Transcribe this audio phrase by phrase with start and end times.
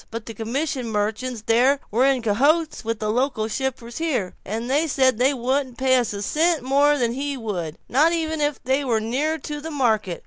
[0.09, 5.19] But the commission merchants there were in cahoots with the local shipper here; they said
[5.19, 9.03] they wouldn't pay us a cent more than he would, not even if they was
[9.03, 10.19] nearer to the market.